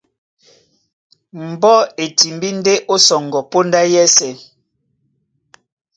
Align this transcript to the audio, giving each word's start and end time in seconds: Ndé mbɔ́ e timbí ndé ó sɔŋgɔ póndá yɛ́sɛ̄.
Ndé 1.37 1.45
mbɔ́ 1.57 1.77
e 2.03 2.05
timbí 2.17 2.49
ndé 2.59 2.73
ó 2.93 2.95
sɔŋgɔ 3.05 3.39
póndá 3.51 3.81
yɛ́sɛ̄. 3.93 4.33